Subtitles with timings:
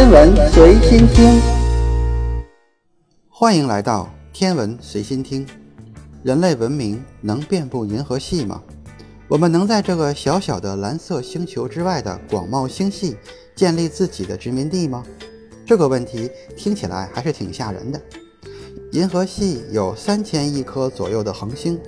[0.00, 1.38] 天文随心听，
[3.28, 5.46] 欢迎来到天文随心听。
[6.22, 8.62] 人类文明能遍布银河系吗？
[9.28, 13.14] 我们能在这个小小的蓝色星球之外的广袤星系
[13.54, 15.04] 建立自己的殖民地吗？
[15.66, 18.00] 这个问题听起来还是挺吓人的。
[18.92, 21.78] 银河系有三千亿颗左右的恒星，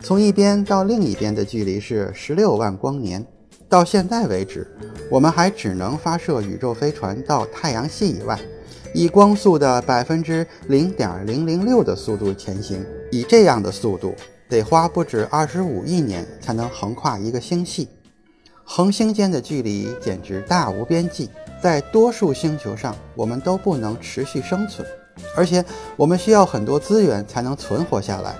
[0.00, 3.24] 从一边到另一边的距离是十六万光年。
[3.70, 4.66] 到现在为止，
[5.08, 8.36] 我们还只能发射宇宙飞船到太阳系以外，
[8.92, 12.84] 以光速的百分之零点零零六的速度前行。
[13.12, 14.12] 以这样的速度，
[14.48, 17.88] 得花不止二十五亿年才能横跨一个星系。
[18.64, 21.30] 恒星间的距离简直大无边际，
[21.62, 24.84] 在多数星球上，我们都不能持续生存，
[25.36, 25.64] 而且
[25.96, 28.34] 我们需要很多资源才能存活下来。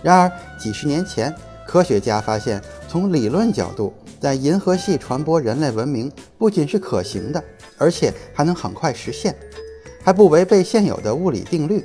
[0.00, 1.34] 然而，几十年前，
[1.66, 7.42] 科学家发现，从理论角度，在银河系传播人类文明不仅是可行的，
[7.78, 9.34] 而且还能很快实现，
[10.02, 11.84] 还不违背现有的物理定律。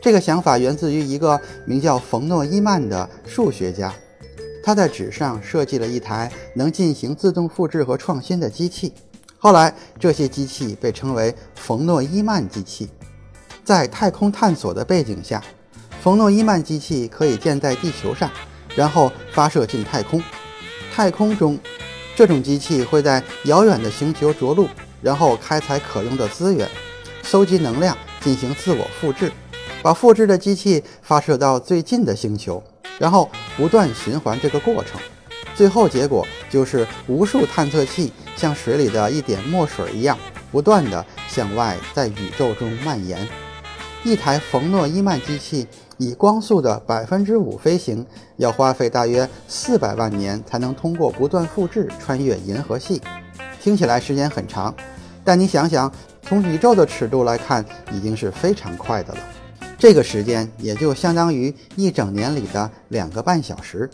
[0.00, 3.92] 这个想法源自于一个名叫冯诺依曼的数学家，
[4.62, 8.92] 他在纸上设计了一台能进行自动复制和创新的机器。
[9.38, 12.88] 后来，这些机器被称为冯诺依曼机器。
[13.64, 15.42] 在太空探索的背景下，
[16.00, 18.30] 冯诺依曼机器可以建在地球上，
[18.74, 20.22] 然后发射进太空。
[20.96, 21.58] 太空中，
[22.14, 24.66] 这种机器会在遥远的星球着陆，
[25.02, 26.66] 然后开采可用的资源，
[27.22, 29.30] 收集能量，进行自我复制，
[29.82, 32.64] 把复制的机器发射到最近的星球，
[32.98, 34.98] 然后不断循环这个过程。
[35.54, 40.18] 最后结果就是无数探测器像水里的一点墨水一样，
[40.50, 43.28] 不断地向外在宇宙中蔓延。
[44.02, 45.66] 一台冯诺依曼机器。
[45.98, 48.04] 以光速的百分之五飞行，
[48.36, 53.00] 要花费大约四百万年才能通过不断复制穿越银河系。
[53.60, 54.74] 听起来时间很长，
[55.24, 55.90] 但你想想，
[56.22, 59.20] 从宇宙的尺度来看，已经是非常快的了。
[59.78, 63.88] 这个时间也就相当于一整年里的两个半小时。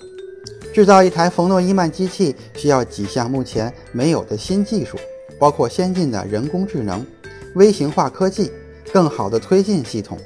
[0.74, 4.96] 制造一台冯诺依曼机器需要几项目前没有的新技术，
[5.38, 7.04] 包括先进的人工智能、
[7.54, 8.50] 微型化科技、
[8.92, 10.18] 更好的推进系统。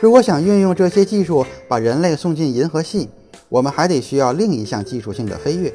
[0.00, 3.08] 如果想运用这些技术把人类送进银河系，
[3.48, 5.72] 我们还得需要另一项技术性的飞跃，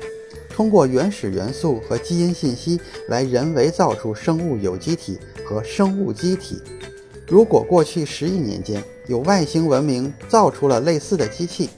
[0.49, 6.61] 通过原始元素和基因信息来人为造出生物有机体和生物机体。
[7.27, 11.69] 如果过去十亿年间有外星文明造出了类似的机器，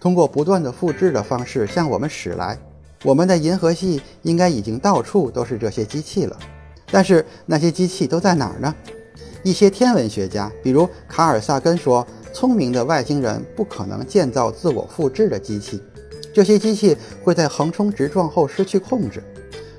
[0.00, 2.58] 通过不断的复制的方式向我们驶来，
[3.02, 6.38] 我们的银河系应该已经到处都是这些机器了。
[6.90, 8.72] 但是那些机器都在哪儿呢？
[9.46, 15.80] 一些天文学家，比如卡尔萨根说，聪明的外星人不可能建造自我复制的机器，
[16.34, 19.22] 这些机器会在横冲直撞后失去控制，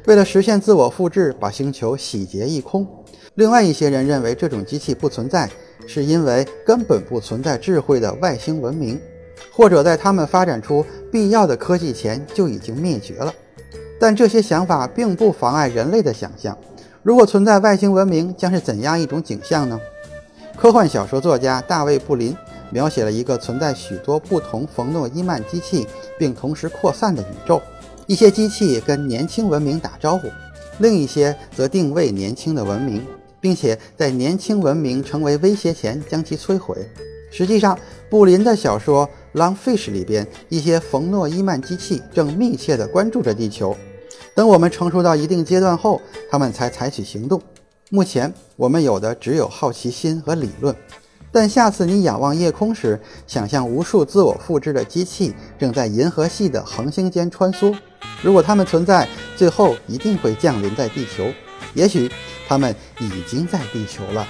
[0.05, 2.87] 为了实现自我复制，把星球洗劫一空。
[3.35, 5.49] 另外一些人认为这种机器不存在，
[5.85, 8.97] 是因为根本不存在智慧的外星文明，
[9.51, 13.33] 或者在他们发展出必要的科技前就已经灭绝了。
[13.99, 16.57] 但这些想法并不妨碍人类的想象。
[17.07, 19.79] 如果存在外星文明，将是怎样一种景象呢？
[20.57, 22.35] 科幻小说作家大卫·布林
[22.69, 25.87] 描写了一个存在许多不同冯诺依曼机器
[26.19, 27.61] 并同时扩散的宇宙。
[28.07, 30.27] 一些机器跟年轻文明打招呼，
[30.79, 33.01] 另一些则定位年轻的文明，
[33.39, 36.75] 并且在年轻文明成为威胁前将其摧毁。
[37.31, 37.79] 实际上，
[38.09, 43.73] 布林的小说《Long Fish》里边，一些冯诺依曼机器正密切地关注着地球。
[44.37, 45.99] 等我们成熟到一定阶段后，
[46.29, 47.41] 他们才采取行动。
[47.89, 50.75] 目前我们有的只有好奇心和理论，
[51.31, 57.75] 但下次你仰望夜空时，想象无数自我复制的机器正在银河系的恒星间穿梭。
[58.21, 61.33] 如果它们存在，最后一定会降临在地球。
[61.73, 62.07] 也许
[62.47, 64.27] 它们已经在地球了。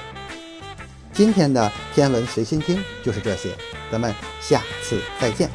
[1.12, 3.50] 今天的天文随心听就是这些，
[3.92, 5.50] 咱们下次再见。